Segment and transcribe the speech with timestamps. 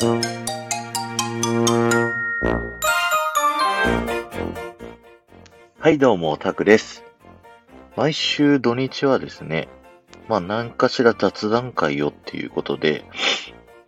[0.00, 1.00] は
[5.90, 7.02] い、どうも、タクです。
[7.96, 9.66] 毎週土日はですね、
[10.28, 13.04] まあ何かしら雑談会をっていうことで、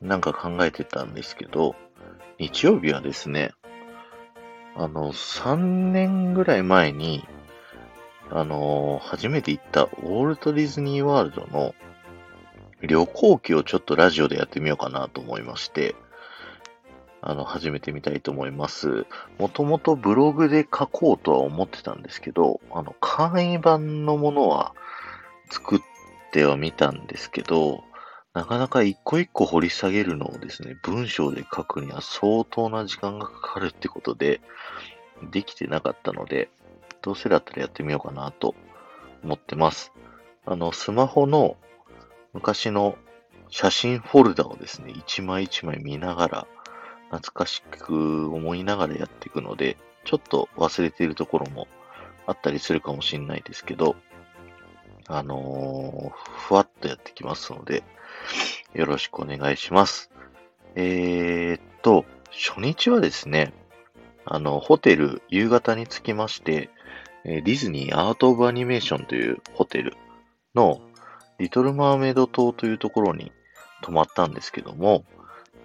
[0.03, 1.77] なんか考えてたんですけど、
[2.41, 3.53] 日曜日はですね、
[4.75, 5.57] あの、3
[5.93, 7.25] 年ぐらい前に、
[8.31, 11.73] あの、初めて行ったウォルト・ディズニー・ワールドの
[12.83, 15.95] 旅行記をちょっとラジオでやってみようかなと思いまして、
[17.23, 19.07] あの、始めてみたいと思います。
[19.39, 24.75] もともとブログで書こうとは思ってたんですけど、あの、簡易版のものは
[25.51, 25.81] 作っ
[26.33, 27.85] てはみたんですけど、
[28.33, 34.41] なかなか一個一個掘り下げるのをですね、文章で書くには相当な時間がかかるってことで、
[35.31, 36.49] できてなかったので、
[37.03, 38.55] どうせだったらやってみようかなと
[39.23, 39.93] 思ってます。
[40.47, 41.57] あの、スマホの
[42.33, 42.97] 昔の
[43.49, 46.47] 写真フォルダをですね、一枚一枚見ながら、
[47.11, 51.67] 懐かしく思いながらやっていくので、ちょっと忘れているところも
[52.27, 53.97] あったりするかもしれないですけど、
[55.09, 57.83] あのーふわっとやってきますので、
[58.75, 60.11] よろしくお願いします。
[60.77, 63.53] えーっと、初日はですね、
[64.25, 66.71] あの、ホテル夕方に着きまして、
[67.25, 69.97] ディズニーアート・オブ・アニメーションというホテル
[70.55, 70.81] の
[71.41, 73.33] リトル・マーメイド島というところに
[73.81, 75.05] 泊まったんですけども、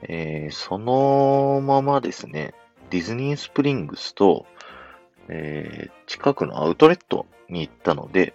[0.03, 2.53] えーそのままですね、
[2.91, 4.45] ディズニースプリングスと、
[5.27, 8.33] えー近くのアウトレットに行ったので、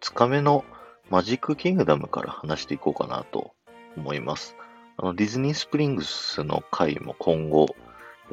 [0.00, 0.64] 2日目の
[1.08, 3.52] マジックキングダムから話していこうかなと
[3.96, 4.56] 思います。
[4.96, 7.76] あのディズニースプリングスの回も今後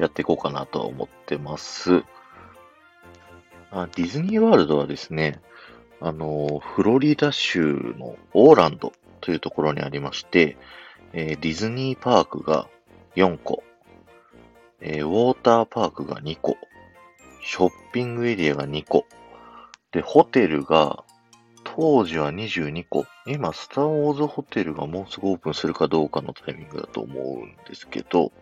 [0.00, 2.02] やっていこうかなとは思ってます。
[3.70, 5.40] あディズニーワールドはですね、
[6.00, 10.56] あの、フロリダ州のオーランドというところにありまして、
[11.12, 12.68] えーディズニーパークが
[13.16, 13.62] 4個、
[14.80, 16.56] えーウォーターパークが2個、
[17.44, 19.04] ショッピングエリアが2個、
[19.92, 21.04] で、ホテルが
[21.64, 28.32] 当時は22個、今、スター・ウォーズホテルがもうすぐオープンするかどうかのタイミングだと思うんですけど、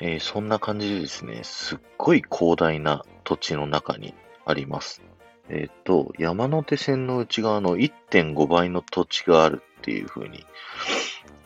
[0.00, 4.12] えーそんな感じでですね、すっごい広大な土地の中に
[4.44, 5.00] あります。
[5.48, 10.46] えっ、と、山手線の内側の1.5倍の土地があるっていう風に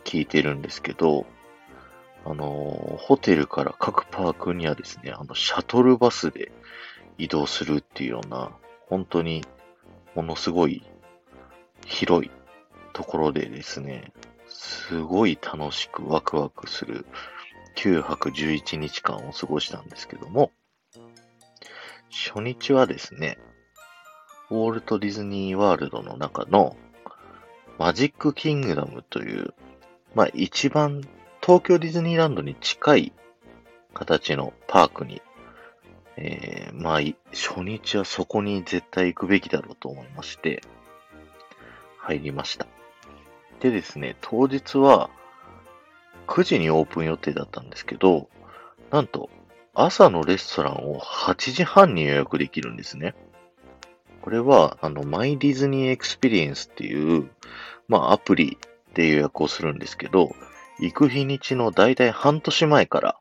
[0.05, 1.25] 聞いてるんですけど、
[2.25, 6.51] あのホテルから各パークにはですね、あの、シャトルバスで
[7.17, 8.51] 移動するっていうような、
[8.87, 9.43] 本当に
[10.15, 10.83] ものすごい
[11.85, 12.31] 広い
[12.93, 14.13] ところでですね、
[14.47, 17.05] すごい楽しくワクワクする
[17.75, 20.51] 9泊11日間を過ごしたんですけども、
[22.09, 23.37] 初日はですね、
[24.49, 26.75] ウォルト・ディズニー・ワールドの中の
[27.77, 29.53] マジック・キングダムという、
[30.15, 31.01] まあ一番
[31.41, 33.13] 東京ディズニーランドに近い
[33.93, 35.21] 形のパークに、
[36.17, 36.99] えー、まあ
[37.31, 40.61] 初日はそこに絶対行くべきだろうと思いまして、
[41.99, 42.65] 入りました。
[43.59, 45.09] でですね、当日は
[46.27, 48.29] 9時にオープン予定だったんですけど、
[48.91, 49.29] なんと
[49.73, 53.15] 朝のレストランを8時半に予約できるんですね。
[54.21, 57.29] これは、あの、 My Disney Experience っていう、
[57.87, 58.57] まあ、アプリ
[58.93, 60.31] で予約をするんですけど、
[60.79, 63.17] 行く日にちのだいたい半年前から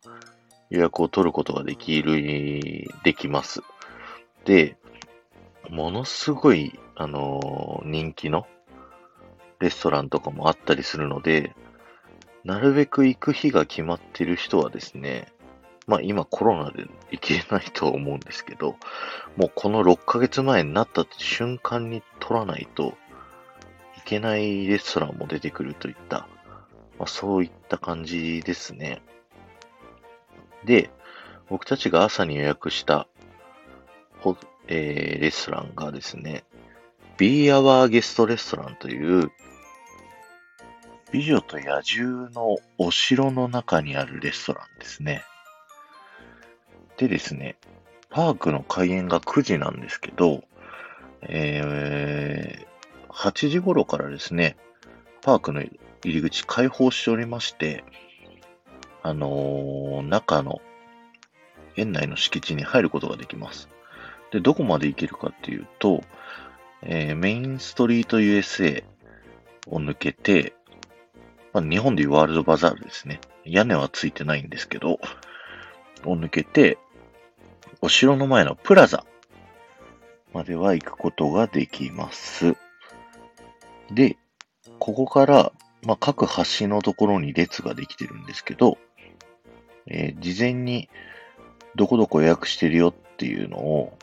[0.70, 3.62] 予約を取ることができる、できます。
[4.44, 4.76] で、
[5.69, 8.47] ものすごい、あのー人気の
[9.60, 11.54] レストランとかもあったりするので、
[12.44, 15.32] なるべく行く日が決まってる人はですね、
[15.88, 18.76] まあ今コロナで行けないとは思うんですけど、
[19.37, 22.94] もうこの6ヶ月前になった瞬間に取らないと
[23.97, 26.28] いけないレストランも出てくるといった、
[26.98, 29.03] まあそういった感じですね。
[30.65, 30.91] で、
[31.48, 33.09] 僕たちが朝に予約した
[34.21, 36.44] ホ、えーレストランがですね、
[37.16, 39.32] Be Our ゲストレストランという、
[41.12, 45.24] 美女と野獣のお城の中にあるレストランですね。
[46.98, 47.56] でですね、
[48.10, 50.42] パークの開園が9時なんですけど、
[51.22, 54.56] えー、8時頃からですね、
[55.22, 55.71] パークの入
[56.03, 57.84] り口開放しておりまして、
[59.03, 60.60] あのー中の
[61.77, 63.68] 園内の敷地に入ることができます。
[64.33, 66.03] で、どこまで行けるかっていうと、
[66.83, 68.83] えーメインストリート USA
[69.68, 70.53] を抜けて、
[71.53, 73.21] まあ、日本でいうワールドバザールですね。
[73.45, 74.98] 屋根はついてないんですけど、
[76.04, 76.78] を抜けて、
[77.80, 79.04] お城の前のプラザ
[80.33, 82.57] までは行くことができます。
[83.91, 84.16] で、
[84.78, 85.53] ここから
[85.84, 86.27] まあ、各
[86.59, 88.78] 橋のところに列ができてるんですけど、
[89.86, 90.89] えー、事前に
[91.77, 93.98] どこどこ予約してるよっていうのを、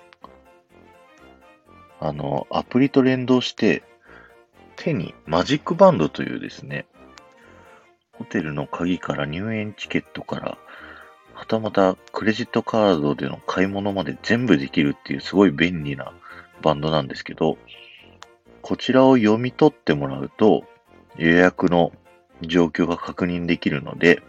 [2.00, 3.84] あの、アプリと連動して、
[4.78, 6.86] 手にマジックバンドというですね、
[8.14, 10.58] ホテルの鍵から入園チケットから、
[11.36, 16.14] はたまたクレジットカードでの買い物まで全部できるっていうすごい便利な
[16.62, 17.58] バンドなんですけど、
[18.62, 20.64] こちらを読み取ってもらうと
[21.18, 21.92] 予約の
[22.42, 24.24] 状況が確認できるので、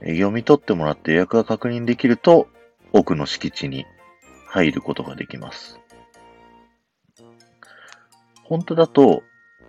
[0.00, 2.48] 読み取ってもらって予約が確認できると
[2.92, 3.84] 奥の敷地に
[4.46, 5.78] 入ることができます。
[8.44, 9.22] 本当だと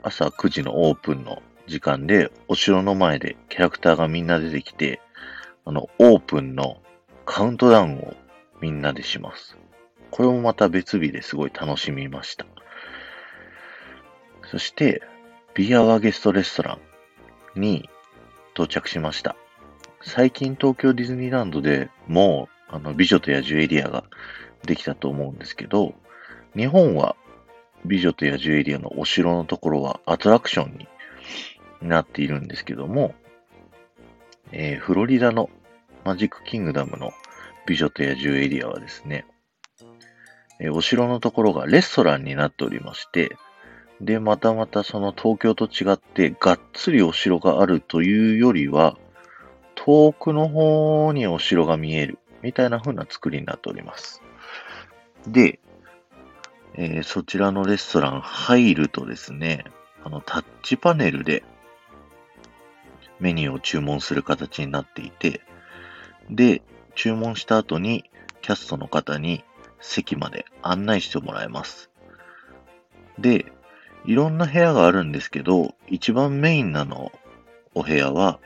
[0.04, 5.01] 朝9時のオープンの時間でお城の前でキャラクターがみんな出てきて、
[5.66, 6.82] あの、オープンの
[7.26, 8.16] カウントダウンを
[8.62, 9.58] みんなでします。
[10.10, 12.46] これもまた別日ですごい楽しみました。
[14.50, 15.02] そして、
[15.54, 16.78] ビアワーゲストレストラ
[17.56, 17.90] ンに
[18.54, 19.36] 到着しました。
[20.02, 24.04] 最近東京ディズニーランドでもう、あの、美女と野獣エリアが
[24.66, 25.94] できたと思うんですけど、
[26.56, 27.16] 日本は
[27.86, 30.88] 美女と野獣エリアのお城のところはアトラクションに
[31.88, 33.14] なっているんですけども、
[34.52, 35.50] えー、フロリダの
[36.04, 37.12] マジックキングダムの
[37.66, 39.26] 美女と野獣エリアはですね、
[40.60, 43.38] えー、お城のところがレストランになっておりまして、
[44.02, 48.98] で、またまたその東京と違ってがっつりお城があるというよりは、
[49.76, 54.22] 遠くの方にお城が見えるみたいな風な作りになっております。
[55.28, 55.60] で、
[56.76, 59.66] えー、そちらのレストラン入るとですね、
[60.04, 61.44] あの、タッチパネルで
[63.22, 65.42] メニューを注文する形になっていて、
[66.30, 66.62] で、
[66.96, 68.04] 注文した後に
[68.42, 69.44] キャストの方に
[69.80, 71.90] 席まで案内してもらえます。
[73.20, 73.46] で、
[74.06, 77.12] いろんな部屋があるんですけど、一番メインなの
[77.76, 78.40] お部屋は、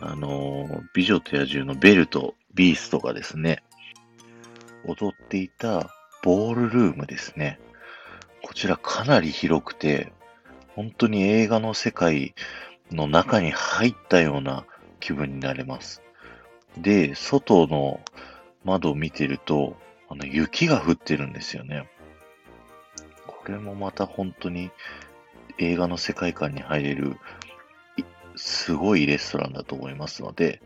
[0.00, 3.62] あの、美女と野獣のベルとビーストがですね、
[4.84, 5.90] 踊っていた
[6.22, 7.58] ボールルームですね。
[8.42, 10.12] こちらかなり広くて、
[10.74, 12.34] 本当に映画の世界
[12.90, 14.64] の中に入ったような
[15.00, 16.02] 気分になれます。
[16.76, 18.00] で、外の
[18.64, 19.76] 窓を見てると、
[20.08, 21.88] あの、雪が降ってるんですよね。
[23.26, 24.70] これもまた本当に
[25.58, 27.16] 映画の世界観に入れる、
[28.36, 30.60] すごいレストランだと思いますので、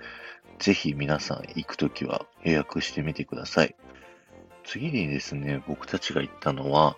[0.58, 3.74] ぜひ皆さん行くときは予約してみてください。
[4.64, 6.96] 次にですね、僕たちが行ったのは、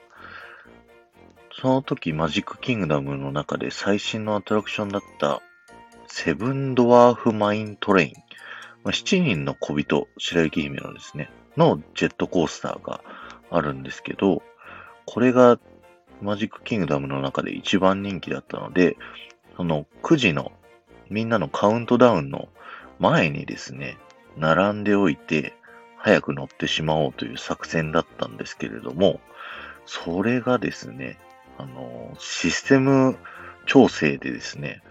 [1.60, 5.40] その時マジックキングダムの中で最新のアトラクションだった
[6.08, 8.12] Seven Dwarfs Mine Train。
[8.82, 13.00] まあ、7人の小人、白雪姫のですね、のジェットコースターが
[13.50, 14.42] あるんですけど、
[15.06, 15.58] これが
[16.20, 18.96] マジックキングダムの中で一番人気だったので、
[19.56, 20.50] その9時の
[21.08, 22.48] みんなのカウントダウンの
[22.98, 23.96] 前にですね、
[24.36, 25.54] 並んでおいて、
[25.98, 29.20] 早く乗ってしまおうという作戦だったんですけれども、
[29.86, 31.18] それがですね、
[31.58, 33.16] あの、システム
[33.66, 34.82] 調整でですね、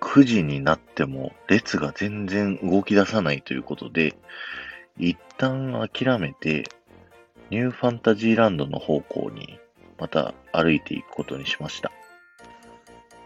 [0.00, 4.14] 9時になっても列が全然動き出さないということで、
[4.98, 6.64] 一旦諦めて、
[7.50, 9.58] ニューファンタジーランドの方向に
[9.98, 11.90] また歩いていくことにしました。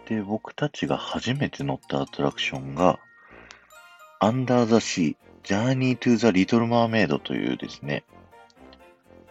[0.07, 2.99] で、僕たちが初めて乗ったアトラクションが、
[4.21, 8.05] アンダーザシー、ジャーニートゥーザリトルマーメイドというですね、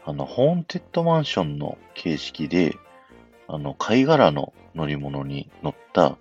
[0.05, 2.77] あの、ホーンテッドマンションの形式で、
[3.47, 6.17] あの、貝殻の乗り物に乗った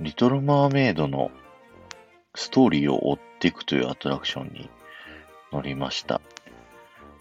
[0.00, 1.30] リトルマーメイドの
[2.34, 4.70] ストーリーを追っていくというアトラクションに
[5.52, 6.20] 乗りました。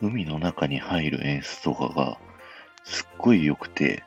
[0.02, 2.20] 海の中に入る演出とかが
[2.84, 4.04] すっごい良くて、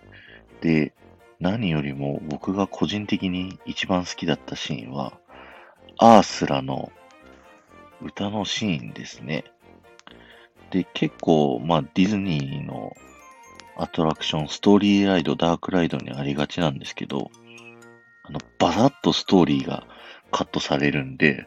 [0.61, 0.92] で、
[1.40, 5.19] 何よりも僕が個人的に一番好きだったシーンは、
[5.99, 6.92] アースラの
[8.02, 9.45] 歌のシーンですね。
[10.71, 12.92] で、結構、まあ、ディズニーの
[13.80, 17.30] アトラクション、ストーリーライド、ダークライドにありがちなんですけど、
[18.25, 19.87] あの、バサッとストーリーが
[20.30, 21.46] カットされるんで、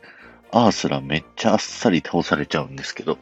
[0.52, 3.20] アースラめっちゃあっさり倒されちゃうんですけど、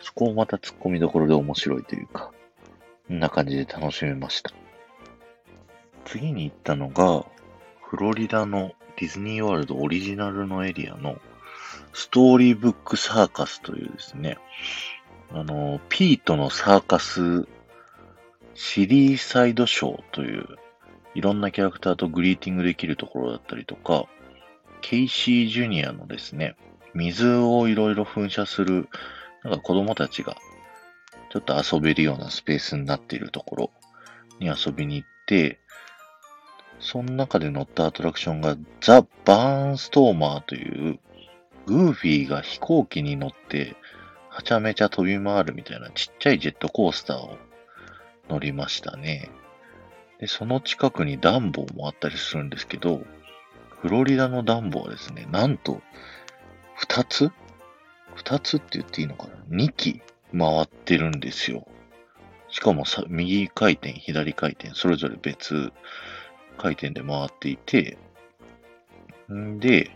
[0.00, 2.30] そこをまた突っ込みどころで面白いというか、
[3.08, 4.52] こんな感じで楽しめました。
[6.04, 7.26] 次に行ったのが、
[7.82, 11.18] フロリダのディズニーワールドオリジナルのエリアの
[11.92, 14.38] ストーリーブックサーカスというですね、
[15.32, 17.48] あの、ピートのサーカス
[18.56, 20.46] シリーサイドショーという、
[21.14, 24.06] いろんなキャラクターとグリーティングできるところだったりとか、
[24.80, 26.56] ケイシージュニアのですね、
[26.94, 28.88] 水をいろいろ噴射する、
[29.44, 30.36] なんか子供たちが
[31.30, 33.70] ちょっと遊べるようなスペースになっているところ
[34.40, 35.58] に遊びに行って、
[36.80, 40.98] その中で乗ったアトラクションがザ・バーンストーマーという
[41.66, 43.76] グーフィーが飛行機に乗って
[44.28, 47.38] はちゃめちゃ飛び回るみたいなちっちゃいジェットコースターを
[48.28, 49.30] 乗りましたね。
[50.18, 53.02] で、その近くにダンボもあったりするんですけど、
[53.82, 55.82] フロリダのダンボはですね、なんと、
[56.74, 57.30] 二つ？
[58.14, 59.32] 二つって言っていいのかな？
[59.48, 60.00] 二機
[60.36, 61.66] 回ってるんですよ。
[62.48, 65.72] しかもさ、右回転、左回転、それぞれ別
[66.56, 67.98] 回転で回っていて、
[69.30, 69.90] んで、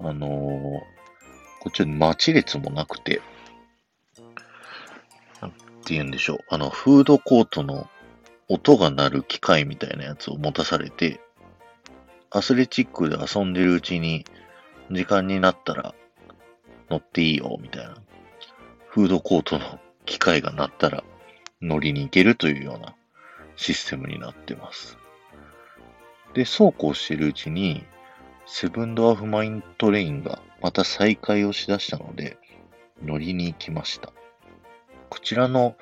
[0.00, 0.80] あのー、
[1.60, 3.22] こっちは待ち列もなくて、
[5.84, 6.38] って言うんでしょう。
[6.48, 7.90] あの、フードコートの
[8.48, 11.20] 音が鳴る機械みたいなやつを持たされて、
[12.30, 14.24] アスレチックで遊んでるうちに、
[14.90, 15.94] 時間になったら
[16.88, 17.96] 乗っていいよ、みたいな。
[18.88, 21.04] フードコートの機械が鳴ったら
[21.60, 22.94] 乗りに行けるというような
[23.56, 24.96] システムになってます。
[26.32, 27.84] で、そうこうしてるうちに、
[28.46, 32.38] セブンドアフマイントレインがまた再開をしだしたので、
[33.02, 34.12] 乗りに行きました。
[35.14, 35.76] こちらの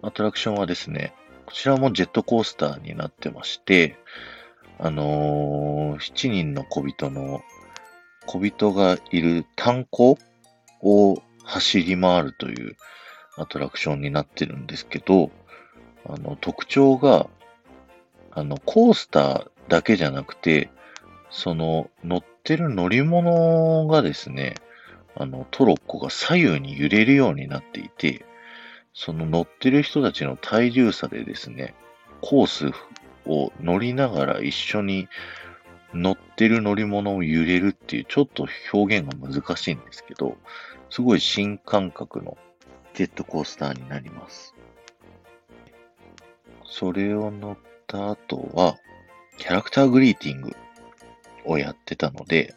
[0.00, 1.12] アトラクションはですね、
[1.44, 3.98] こちらもジェットコースターになってまして、
[4.78, 7.42] あのー、7人の小人の
[8.24, 10.16] 小人がいる炭鉱
[10.80, 12.76] を走り回るという
[13.36, 15.30] アトラクションになってるんですけど、
[16.06, 17.28] あの、特徴が、
[18.30, 20.70] あの、コースターだけじゃなくて、
[21.28, 24.54] その、乗ってる乗り物がですね、
[25.14, 28.24] あの、トロッコが左右に揺れるようになっていて、
[28.94, 31.74] その乗ってる人たちの体重差でですね、
[32.20, 32.70] コース
[33.26, 35.08] を乗りながら一緒に
[35.92, 40.36] 乗ってる乗り物を揺れるっていうちょっと表現が難しいんですけど、
[40.90, 42.38] すごい新感覚の
[42.94, 44.54] ジェットコースターになります。
[46.64, 48.76] それを乗った後は、
[49.38, 50.56] キャラクターグリーティング
[51.44, 52.54] をやってたので、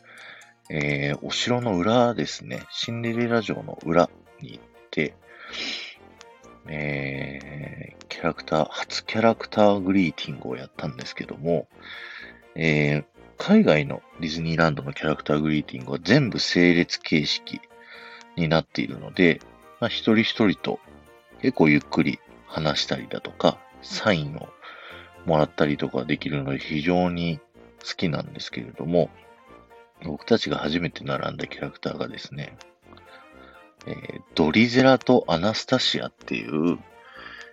[0.69, 4.09] えー、お城の裏ですね、シンデレラ城の裏
[4.41, 5.15] に行って、
[6.69, 11.67] えー、キャラクター、初キャラクターグリーティングをやったんですけども、
[12.55, 13.05] えー、
[13.37, 17.61] 海外のディズニーランドのキャラクターグリーティングは全部整列形式
[18.35, 19.39] になっているので、
[19.79, 20.79] まあ、一人一人と
[21.41, 24.49] 結構ゆっくり話したりだとか、サインを
[25.25, 27.39] もらったりとかできるので非常に
[27.79, 29.09] 好きなんですけれども、
[30.03, 32.55] 僕たちが初めて並んだキャラクターがですね、
[33.87, 36.77] えー、ドリゼラとアナスタシアっていう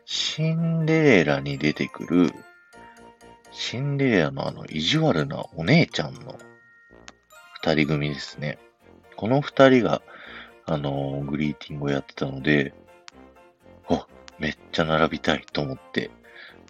[0.05, 2.35] シンデレラに出てくる
[3.53, 6.37] シンデレラのあの意地悪なお姉ちゃんの
[7.63, 8.59] 二人組ですね。
[9.17, 10.03] この二人が、
[10.67, 12.75] あのー、グリーティングをやってたので、
[13.89, 14.07] あ、
[14.39, 16.11] めっちゃ並びたいと思って、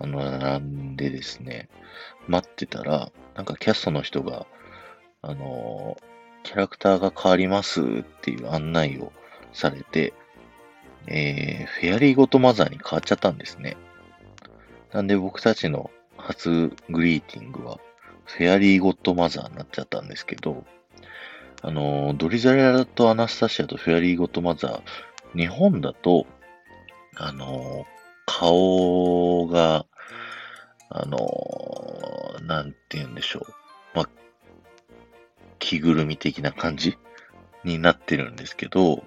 [0.00, 1.68] あの、並んでですね、
[2.28, 4.47] 待ってたら、なんかキャストの人が、
[5.23, 7.85] あのー、キャラクターが変わりますっ
[8.21, 9.11] ていう案内を
[9.54, 10.12] されて、
[11.06, 13.76] えー、フェアリーゴトマザーに変わっちゃったんですね。
[14.92, 17.78] なんで僕たちの初グリーティングは、
[18.25, 20.64] フェアリーゴッドマザーになっちゃったんですけど、
[21.62, 26.26] あの、ドリザレラとアナスタシアとフェアリーゴッドマザー、日本だと、
[27.16, 27.87] あの、
[28.26, 29.87] 顔が、
[30.88, 31.18] あの、
[32.46, 33.52] なんて言うんでしょう。
[33.94, 34.08] ま、
[35.58, 36.96] 着ぐるみ的な感じ
[37.64, 39.04] になってるんですけど、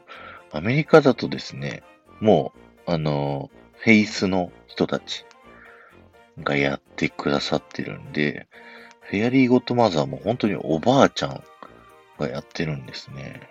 [0.51, 1.83] アメリカだとですね、
[2.19, 2.53] も
[2.87, 5.25] う、あの、フェイスの人たち、
[6.43, 8.47] がやってくださってるんで、
[9.01, 11.43] フェアリーゴッドマザーも本当におばあちゃん
[12.19, 13.41] がやってるんですね。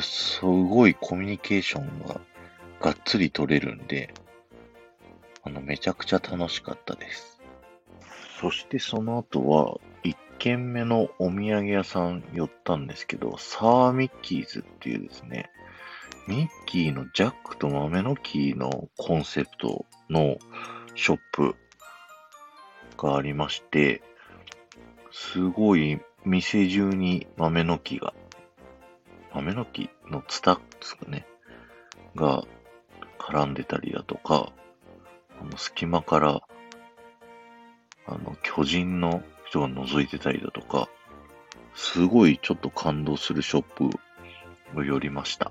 [0.00, 2.20] すごいコミュニケーションが
[2.80, 4.12] がっつり取れるんで、
[5.44, 7.40] あの、めちゃくちゃ楽しかったです。
[8.40, 15.50] そしてその後は、一軒目のお土産屋さん寄ったんですけど、サーミッキーズっていうですね、
[16.28, 20.38] ミッキーのジャックと豆の木のコンセプトの
[20.94, 21.56] ショップ
[22.96, 24.02] がありまして、
[25.10, 28.14] すごい店中に豆の木が、
[29.34, 31.26] 豆の木のツタですかね、
[32.14, 32.44] が
[33.18, 34.52] 絡んでたりだとか、
[35.40, 36.40] あの隙間から、
[38.06, 40.88] あの巨人の人が覗いてたりだとか、
[41.74, 43.90] すごいちょっと感動するショップ
[44.76, 45.50] を寄りました。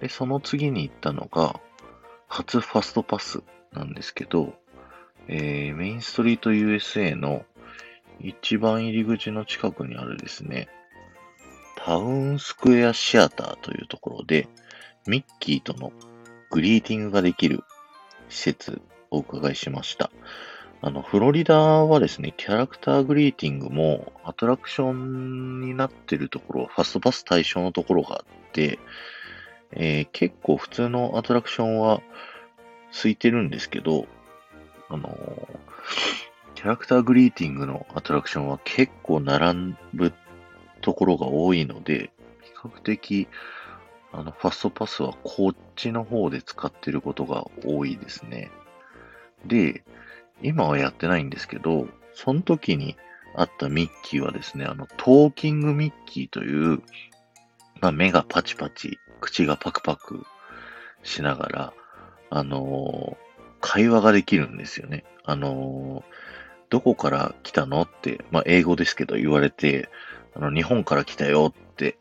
[0.00, 1.60] で、その次に行ったのが、
[2.28, 4.54] 初ファストパスなんですけど、
[5.28, 7.44] えー、メインストリート USA の
[8.20, 10.68] 一番入り口の近くにあるですね、
[11.76, 14.48] タウンスクエアシアターというところで、
[15.06, 15.92] ミッキーとの
[16.50, 17.64] グリーティングができる
[18.28, 20.10] 施設をお伺いしました。
[20.80, 28.78] あの、フロリダはですね、キャラクターグリーティングもアトラクションになってるところ、ファストパス対象のところがあって、
[29.72, 32.00] えー、結構普通のアトラクションは
[32.92, 34.06] 空いてるんですけど、
[34.88, 40.12] あのー、キャラクターグリーティングのアトラクションは結構並ぶ
[40.80, 42.10] ところが多いので、
[42.42, 43.28] 比較的、
[44.12, 48.50] あの、ファストパスはこっちの方で使ってることが多いですね。
[49.46, 49.84] で、
[50.42, 52.96] 今はやってないんですけど、その時に
[53.34, 56.82] あったミッキーはですね、あの、トーキングミッキーという、
[57.80, 60.24] まあ、目がパチパチ、口がパクパク
[61.02, 61.72] しながら、
[62.30, 63.16] あの、
[63.60, 65.04] 会話ができるんですよね。
[65.24, 66.04] あの、
[66.70, 69.88] どこから来たのって、まあ、英語ですけど言われて、
[70.34, 71.98] あの、日本から来たよって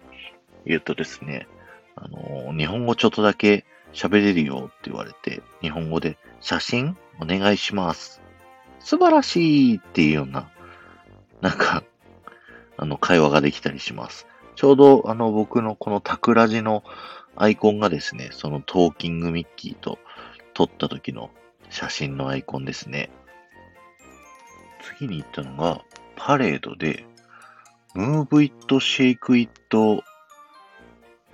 [0.65, 1.47] 言うとですね、
[1.95, 8.21] あの、日本語ちょっとだけ喋れるよって言われて、日本語で写真お願いします
[8.79, 10.49] 素晴らしいっていうような、
[11.41, 11.83] なんか、
[12.77, 14.27] あの、会話ができたりします。
[14.57, 16.83] ちょうど、あの、僕のこのタクラジの
[17.35, 19.99] アイコンがですね、そのトーキングミッキーと
[20.55, 21.29] 撮った時の
[21.69, 23.11] 写真のアイコンですね。
[24.97, 25.81] 次に行ったのが、
[26.15, 27.05] パレードで、
[27.95, 30.03] Move It, Shake It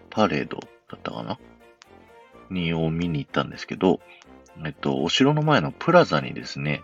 [0.09, 1.39] パレードだったかな？
[2.49, 4.01] にを見に行ったんですけど、
[4.65, 6.83] えっと、お城の前のプラザにですね、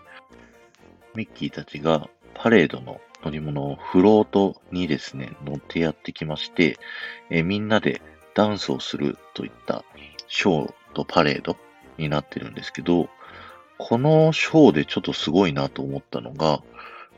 [1.14, 6.78] ミッキーたちがパレードの乗り物をフロートにですね、乗ってやってきまして、
[7.30, 8.00] えみんなで
[8.34, 9.84] ダンスをするといった
[10.28, 11.56] ショーとパレード
[11.98, 13.08] になってるんですけど、
[13.78, 16.62] このショーでちょっとすごいなと思ったのが、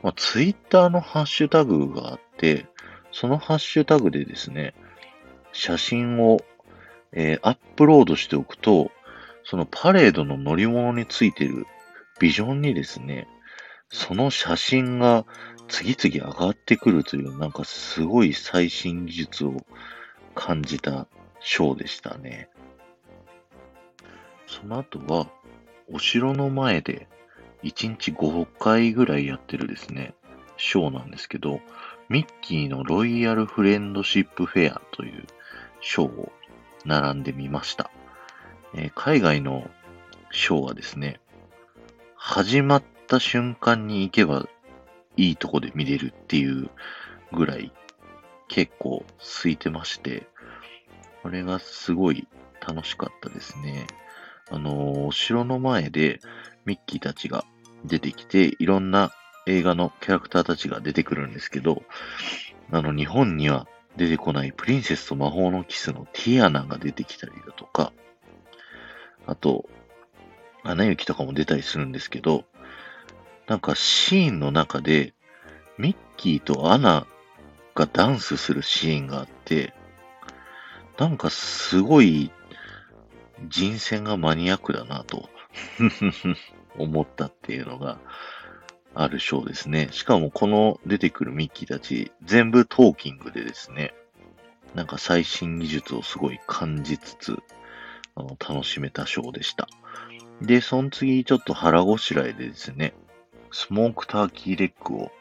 [0.01, 2.65] まあ、ツイッターのハッシュタグがあって、
[3.11, 4.73] そのハッシュタグでですね、
[5.51, 6.41] 写真を、
[7.11, 8.91] えー、アップロードしておくと、
[9.45, 11.65] そのパレードの乗り物についてる
[12.19, 13.27] ビジョンにですね、
[13.89, 15.25] その写真が
[15.73, 19.65] 次々上がってくるという、なんかすごい最新技術を
[20.35, 21.07] 感じた
[21.39, 22.47] ショーでしたね。
[24.45, 25.27] その後は、
[25.91, 27.07] お城の前で
[27.63, 30.13] 1日5回ぐらいやってるですね、
[30.57, 31.59] ショーなんですけど、
[32.07, 35.25] ミッキーのロイヤルフレンドシップフェアという
[35.81, 36.31] ショーを
[36.85, 37.89] 並んでみました。
[38.75, 39.67] えー、海外の
[40.29, 41.19] ショーはですね、
[42.15, 44.47] 始まっった瞬間に行けば
[45.17, 46.69] いいとこで見れるっていう
[47.31, 47.71] ぐらい
[48.47, 50.27] 結構空いてまして、
[51.21, 52.27] これがすごい
[52.65, 53.87] 楽しかったですね。
[54.51, 56.19] あのお城の前で
[56.65, 57.45] ミッキーたちが
[57.85, 59.11] 出てきて、いろんな
[59.45, 61.83] 映画のキャラクターたちが出てくるんですけど、
[62.71, 67.91] あの、日本には出てこないプリンセスと魔法のキスのティアナが出てきたりだとか、
[69.25, 69.69] あと、
[70.63, 72.45] アナ雪とかも出たりするんですけど、
[73.47, 75.13] なんかシーンの中で、
[75.77, 77.07] ミッキーとアナ
[77.75, 79.73] がダンスするシーンがあって、
[80.97, 82.31] なんかすごい
[83.49, 85.29] 人選がマニアックだなと
[86.77, 87.97] 思ったっていうのが
[88.93, 89.89] あるショーですね。
[89.91, 93.93] しかもこの出てくるミッキーたち全部トーキングでですね、
[94.75, 97.37] なんか最新技術をすごい感じつつ、
[98.15, 99.67] あの楽しめたショーでした。
[100.41, 102.93] で、その次ちょっと腹ごしらえでですね、
[103.53, 105.11] スモークターキーレッグを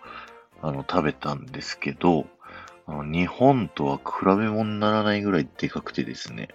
[0.62, 2.26] あの食べたんですけど、
[2.86, 6.48] あの日本とは比べ物にならないぐらいでかくてですね、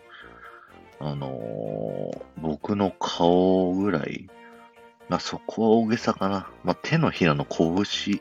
[1.00, 4.28] あのー、僕の顔ぐらい、
[5.08, 6.50] まあ、そこは大げさかな。
[6.64, 8.20] まあ、手のひらの拳、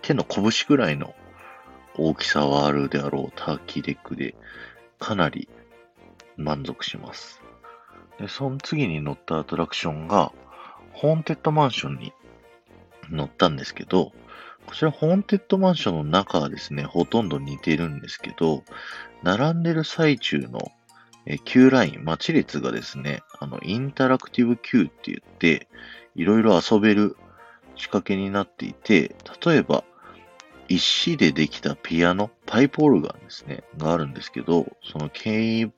[0.00, 1.14] 手の拳ぐらいの
[1.96, 4.34] 大きさはあるであろうターキーレッグで、
[4.98, 5.48] かなり
[6.38, 7.42] 満足します。
[8.18, 10.32] で、その次に乗ったアトラクションが、
[10.92, 12.12] ホーンテッドマンションに
[13.10, 14.12] 乗ったんですけど、
[14.66, 18.64] こちら、ホーンテッドマンションの中はですね、ほとんど似てるんですけど、
[19.22, 20.72] 並んでる最中の
[21.44, 25.68] Q ライン、待ち列がですね、あの、インタラクティブ Q って言って、
[26.14, 27.16] いろいろ遊べる
[27.76, 29.14] 仕掛けになっていて、
[29.44, 29.84] 例えば、
[30.68, 35.70] 石でできたピアノ、パイプオルガンですね、があるんですけど、その鍵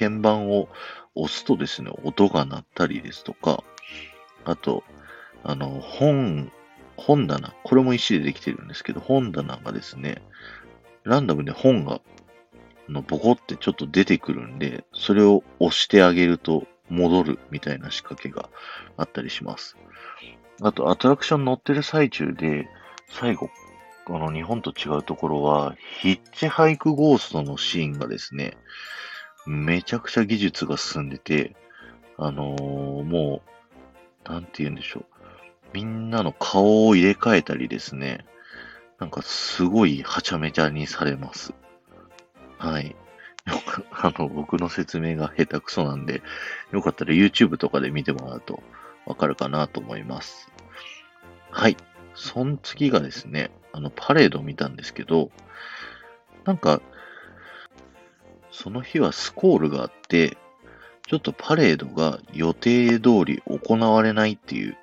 [0.00, 0.68] 盤を
[1.14, 3.62] 押すとですね、音が鳴ったりですとか、
[4.44, 4.82] あと、
[5.44, 6.50] あの、本
[6.96, 10.22] 本棚、これも石でできてるんですけど、本棚がですね、
[11.04, 12.00] ランダムで本が、
[12.88, 18.50] のボコってちょっと出てくるんで、それを押してあげると戻るみたいな仕掛けが
[18.96, 19.76] あったりします。
[20.60, 22.68] あと、アトラクション乗ってる最中で、
[23.08, 23.50] 最後、
[24.06, 28.56] あの、日本と違うところは、ヒッチハイクゴーストのシーンがですね、
[29.46, 31.56] めちゃくちゃ技術が進んでて、
[32.16, 33.42] あのー、も
[34.26, 35.11] う、なんて言うんでしょう。
[35.72, 38.24] みんなの顔を入れ替えたりですね、
[38.98, 41.54] なんかすごいはちゃめちゃにされます。
[42.58, 42.94] はい。
[43.90, 46.22] あの、僕の説明が下手くそなんで、
[46.70, 48.62] よかったら YouTube とかで見てもらうと
[49.06, 50.48] わかるかなと思います。
[51.50, 51.76] はい。
[52.14, 55.30] その次がですね、あの、パレード見たんですけど、
[56.44, 56.80] なんか、
[58.50, 60.36] その日はスコールがあって、
[61.06, 64.76] ちょっとパレードが予定通り行われないっていう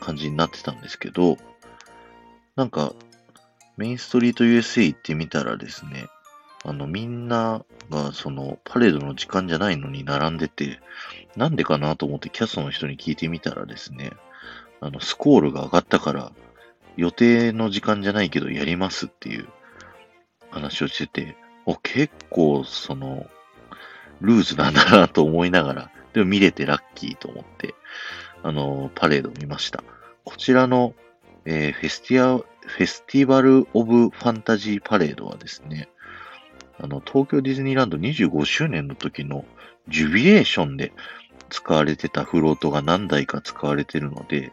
[0.00, 1.38] 感じになってたんですけど、
[2.56, 2.92] なんか、
[3.76, 6.08] メインストリート USA 行ってみたらですね、
[6.64, 10.80] あの、みんなが、その、パレードの時間じゃないのに並んでて、
[11.36, 14.12] なんでかなと思ってキャストの人に聞いてみたらですね、
[14.80, 16.32] あの、スコールが上がったから、
[16.96, 19.48] 予定の時間じゃないけどやりますっていう
[20.50, 23.28] 話をしてて、お、結構、その、
[24.20, 27.74] ルーズなんだなと思いながら、でも見れてラッキーと思って、
[28.42, 29.82] あの、パレードを見ました。
[30.24, 30.94] こちらの、
[31.44, 35.88] えー、フェスティア、フェスティバル・オブ・ファンタジー・パレードはですね、
[36.80, 39.44] あの、東京ディズニーランド25周年の時の
[39.88, 40.92] ジュビレーションで
[41.50, 44.52] 使われてたフロートが何台か使われてるので、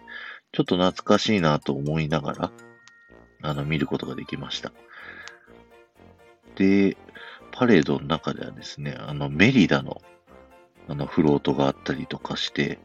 [0.52, 2.52] ちょっと懐かしいなと思いながら、
[3.41, 4.71] あの、見ることができました。
[6.56, 6.98] で、
[7.52, 10.02] パレードの中ではですね、あの、メリダの、
[10.88, 12.80] あの、フロートがあったりとかして、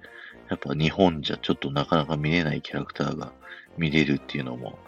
[0.51, 3.33] やっぱ日本じゃちょっとなかなか見れないキャラクターが
[3.79, 4.79] 見れるっていうのも、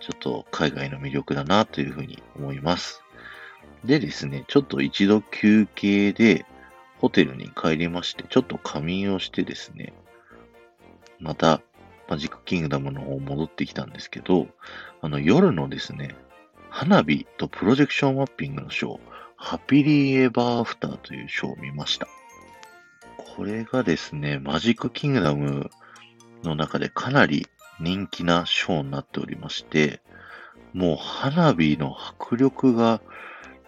[0.00, 3.02] ちょっと海外の魅力だなというふうに思います。
[3.84, 6.44] でですね、ちょっと一度休憩で
[6.98, 9.92] ホテルに帰りまして、ちょっと仮眠をしてですね、
[11.20, 11.62] また
[12.08, 14.48] マジックキングダムの方戻ってきたんですけど、
[15.00, 16.16] あの夜のですね、
[16.70, 18.98] 花火とプロジェクションマッピングのショー、
[19.36, 22.08] ハピリーエバーアフターというショーを見ました。
[23.36, 25.70] これがですね、マジックキングダム
[26.44, 27.48] の中でかなり
[27.80, 30.00] 人気なショーになっておりまして、
[30.72, 33.00] もう花火の迫力が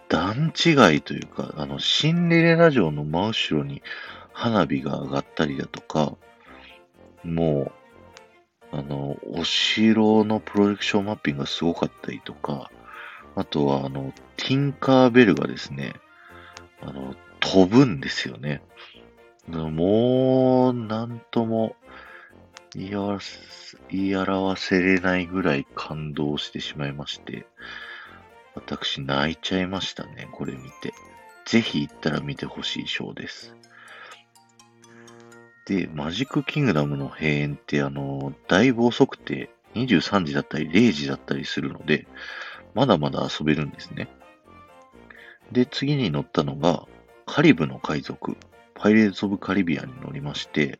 [0.07, 3.83] 段違いというか、あの、シンデレラ城の真後ろに
[4.31, 6.15] 花火が上がったりだとか、
[7.25, 7.71] も
[8.71, 12.71] う、あの、お城のプロジェクションマッピングがすごかったりとか、
[13.35, 15.93] あとは、あの、ティンカーベルがですね、
[16.81, 18.61] あの、飛ぶんですよね。
[19.47, 21.75] もう、なんとも
[22.73, 23.23] 言い表
[24.57, 27.47] せ、れないぐらい感動してしまいまして、
[28.55, 30.93] 私泣いちゃいましたね、これ見て。
[31.45, 33.55] ぜひ行ったら見てほしいショーです。
[35.65, 42.05] で、マジックキングダムの閉園ってあの、だいぶ遅くて23時だったり0時だったりするので、
[42.73, 44.09] まだまだ遊べるんですね。
[45.51, 46.85] で、次に乗ったのが、
[47.25, 48.35] カリブの海賊、
[48.77, 50.79] パイレーツ・オブ・カリビアンに乗りまして、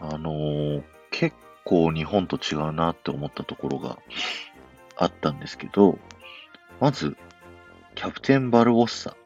[0.00, 3.98] あのー、結構日本と違うなって思ったところが
[4.96, 5.98] あったんですけど、
[6.80, 7.16] まず、
[7.96, 9.16] キャプテン・バルボッサ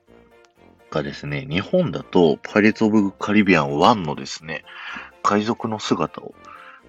[0.90, 4.64] がですね、日本だとパイレーツ・オブ・カリビアン1のですね、
[5.23, 6.35] 海賊の姿を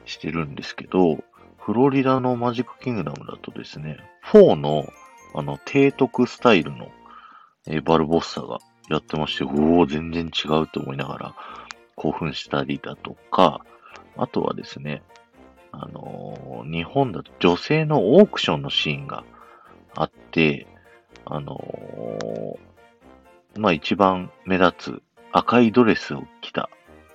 [0.05, 1.23] してるんですけど、
[1.57, 3.97] フロリダのマジックキングダムだとですね、
[4.31, 4.87] 4の
[5.33, 6.91] あの提督スタイルの、
[7.65, 11.35] えー、バルボッサがやってまして、おお、全然違うと思いながら
[11.95, 13.61] 興奮したりだとか、
[14.17, 15.03] あとはですね、
[15.71, 19.23] あのー、日本だと女性のオークションのシーンが
[19.95, 20.67] あって、
[21.25, 26.69] あのー、まあ、一番目立つ赤いドレスを着た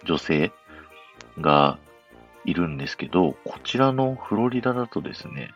[0.04, 0.52] 女性
[1.40, 1.78] が
[2.44, 5.50] いるんですけど、こちらのフロリダだとですね、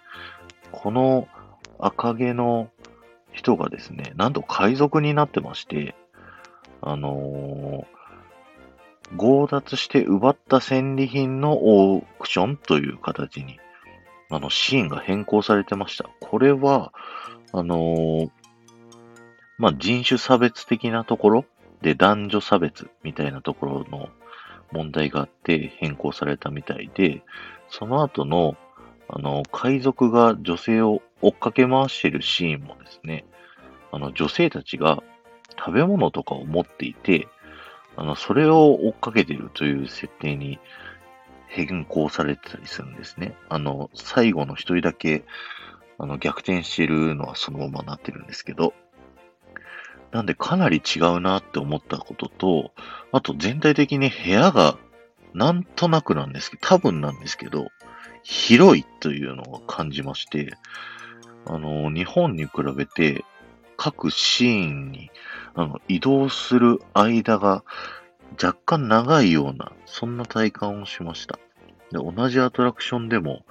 [0.73, 1.29] この
[1.79, 2.69] 赤毛の
[3.33, 5.95] 人がですね、なんと海賊になってまして、
[6.83, 13.59] あのー、強奪して奪った戦利品のオークションという形に、
[14.31, 16.09] あの、シーンが変更されてました。
[16.21, 16.93] これは、
[17.53, 18.31] あのー、
[19.59, 21.45] まあ、人種差別的なところ
[21.83, 24.09] で男女差別みたいなところの
[24.73, 27.23] 問題があって変更されたみたいで、
[27.69, 28.57] その後の、
[29.09, 33.25] あの、海賊が女性を追っかけ回してるシーンもですね、
[33.93, 35.03] あの、女性たちが
[35.61, 37.29] 食べ物とかを持っていて、
[37.97, 40.59] あの、それを追っかけてるという設定に
[41.49, 43.35] 変更されてたりするんですね。
[43.49, 45.25] あの、最後の一人だけ、
[45.99, 48.73] あの、逆転してるのはそのままなってるんですけど、
[50.13, 52.73] なんでかなり違うなって思ったことと、
[53.13, 54.77] あと全体的に部屋が
[55.35, 57.69] なんとなくなんですけど、多分なんですけど、
[58.23, 60.55] 広いというのを感じまして、
[61.47, 63.25] あの、日本に比べて
[63.83, 65.11] 各シーンに
[65.55, 67.65] あの移動する間が
[68.33, 71.39] 若干長いような、そんな体感をしました。
[71.91, 73.43] で、同じアトラクションでも、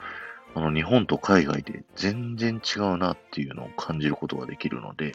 [0.53, 5.13] あの、日本と海外で全然違うなっていうのを感じることができるので、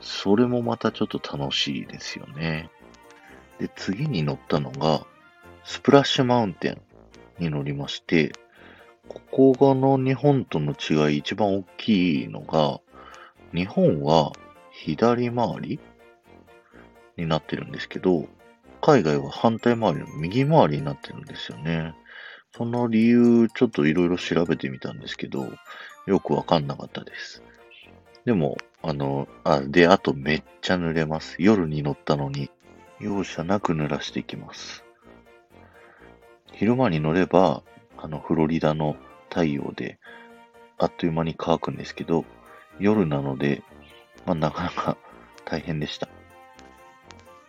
[0.00, 2.70] それもまたちょっと楽しいですよね。
[3.60, 5.06] で、次に乗ったのが、
[5.62, 6.80] スプラッシュマウンテン
[7.38, 8.32] に乗りまして、
[9.08, 12.80] ここがの日本との違い一番大きいのが、
[13.54, 14.32] 日本は
[14.70, 15.80] 左回り
[17.16, 18.28] になってるんですけど、
[18.80, 21.94] 海外は反対回りの右回りになってるんですよね。
[22.56, 25.48] その理由、ちょっといろいろ調べてみたんですけど、
[26.06, 27.42] よくわかんなかったです。
[28.24, 31.36] でも、あの、あ、で、あとめっちゃ濡れます。
[31.38, 32.50] 夜に乗ったのに、
[33.00, 34.84] 容赦なく濡らしていきます。
[36.52, 37.62] 昼間に乗れば、
[37.96, 38.96] あの、フロリダの
[39.28, 39.98] 太陽で、
[40.78, 42.24] あっという間に乾くんですけど、
[42.78, 43.62] 夜なので、
[44.26, 44.96] まあ、なかなか
[45.44, 46.08] 大変でした。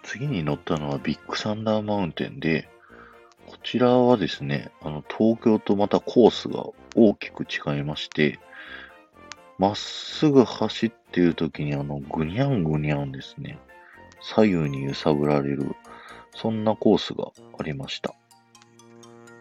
[0.03, 2.69] 次に乗ったのはビッグサンダーマウンテンで、
[3.45, 6.65] こちらはですね、あの、東京とまたコースが
[6.95, 8.39] 大きく違いまして、
[9.57, 13.59] まっすぐ走っている時にあの、ぐにゃんぐにゃんですね、
[14.21, 15.75] 左右に揺さぶられる、
[16.33, 18.13] そんなコースがありました。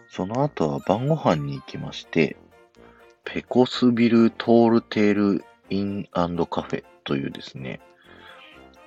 [0.09, 2.35] その後は晩ご飯に行きまして、
[3.23, 7.79] ペコスビルトールテールインカフェというですね、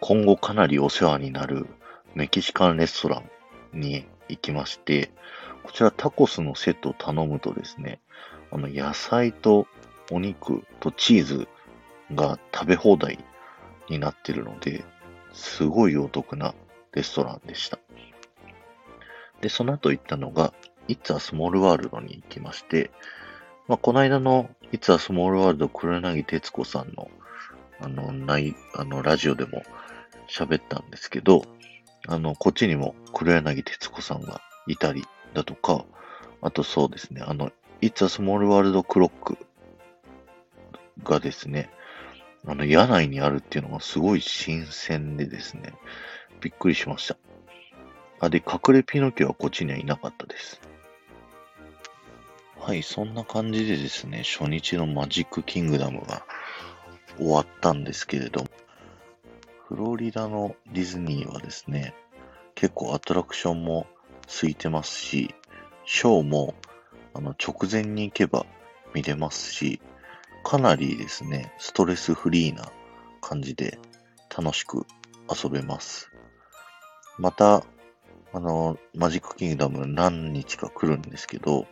[0.00, 1.66] 今後かなりお世話になる
[2.14, 3.22] メキシカンレストラ
[3.72, 5.10] ンに行きまして、
[5.62, 8.00] こちらタコスのセットを頼むとですね、
[8.50, 9.66] あの野菜と
[10.10, 11.48] お肉とチーズ
[12.14, 13.24] が食べ放題
[13.88, 14.84] になってるので、
[15.32, 16.54] すごいお得な
[16.92, 17.78] レストランでした。
[19.40, 20.52] で、その後行ったのが、
[20.88, 22.90] It's a Small World に行きまして、
[23.68, 27.11] まあ、この間の It's a Small World 黒柳徹子さんの
[27.83, 29.62] あの、ない、あの、ラジオでも
[30.29, 31.44] 喋ったんですけど、
[32.07, 35.85] あの、こっちにも黒柳徹子さんがいたりだとか、
[36.40, 39.37] あとそうですね、あの、It's a Small World Clock
[41.03, 41.70] がですね、
[42.46, 45.75] あの、野内にあるっていうのがすごい新鮮でですね、
[46.40, 47.16] びっくりしました。
[48.20, 50.61] あ、で、隠れピノキオはこっちにはいなかったです。
[52.64, 56.25] はい、そんな感じでですね、初日のマジックキングダムが
[57.16, 58.48] 終わったんですけれども、
[59.66, 61.92] フロリダのディズニーはですね、
[62.55, 63.88] 結構アトラクションも
[64.27, 65.35] 空いてますし、
[65.85, 66.55] ショーも
[67.14, 68.46] あの直前に行けば
[68.94, 69.81] 見れますし、
[70.44, 72.70] かなりですね、ストレスフリーな
[73.20, 73.81] 感じで
[74.31, 74.87] 楽しく
[75.29, 76.12] 遊べます。
[77.18, 77.64] また、
[78.33, 81.66] あの、マジックキングダム何日か来るんですけど、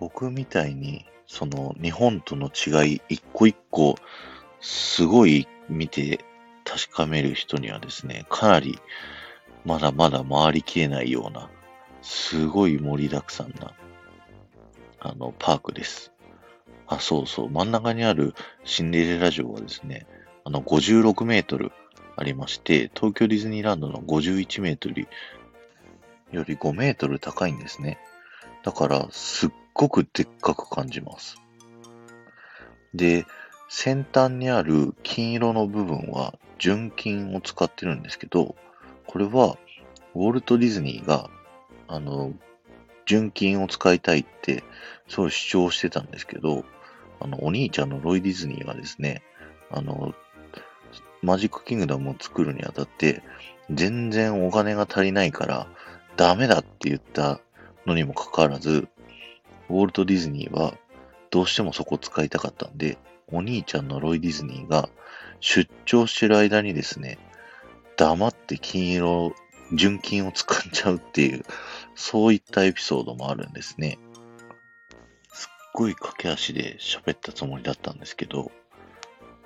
[0.00, 3.96] 僕みたいにその日本との違い一個一個
[4.60, 6.24] すごい見て
[6.64, 8.78] 確かめる人にはですね、かなり
[9.64, 11.50] まだまだ回りきれないような、
[12.02, 13.72] すごい盛りだくさんな、
[15.00, 16.12] あの、パークです。
[16.86, 18.34] あ、そうそう、真ん中にある
[18.64, 20.06] シンデレラ城はですね、
[20.44, 21.72] あの、56メートル
[22.16, 25.08] ありまして、東京ディズニーランドの51メートル
[26.32, 27.98] より5メートル高いんですね。
[28.62, 31.36] だから、すっごくでっかく感じます。
[32.94, 33.24] で、
[33.68, 38.56] 先端にある金色の部分は純金を使ってるんですけど、
[39.06, 39.56] これは
[40.16, 41.30] ウォルト・ディズニーが、
[41.86, 42.32] あの、
[43.06, 44.64] 純金を使いたいって、
[45.06, 46.64] そう主張してたんですけど、
[47.20, 49.22] あの、お兄ちゃんのロイ・ディズニーがですね、
[49.70, 50.12] あの、
[51.22, 53.22] マジック・キングダムを作るにあたって、
[53.70, 55.68] 全然お金が足りないから、
[56.16, 57.40] ダメだって言った
[57.86, 58.88] のにもかかわらず、
[59.68, 60.74] ウォルト・ディズニーは
[61.30, 62.98] どうしてもそこ使いたかったんで、
[63.30, 64.88] お兄ちゃんのロイ・ディズニーが
[65.40, 67.18] 出張してる間にですね、
[67.96, 69.34] 黙って金色、
[69.74, 71.44] 純金を使っちゃうっていう、
[71.94, 73.98] そういったエピソードもあるんですね。
[75.32, 78.50] すっごい駆け足で喋ったつもりだったんですけど、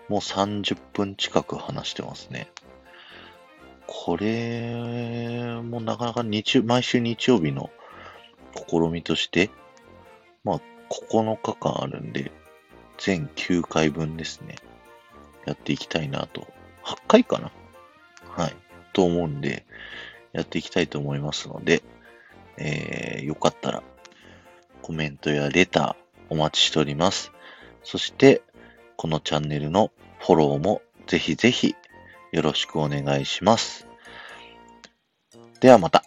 [0.08, 2.48] もう30分近く話してますね。
[3.86, 7.70] これもなかなか日毎週日曜日の
[8.68, 9.50] 試みとして
[10.44, 10.60] まあ、
[11.10, 12.32] 9日間あるんで、
[12.98, 14.56] 全9回分ですね。
[15.46, 16.46] やっていきたいなと。
[16.84, 17.50] 8回かな？
[18.28, 18.56] はい。
[18.92, 19.64] と思うんで、
[20.32, 21.82] やっていきたいと思いますので、
[22.58, 23.82] えー、よかったら、
[24.82, 25.96] コメントやレター
[26.28, 27.32] お待ちしております。
[27.84, 28.42] そして、
[28.96, 31.74] このチャンネルのフォローもぜひぜひ
[32.30, 33.86] よろしくお願いします。
[35.60, 36.04] ではまた。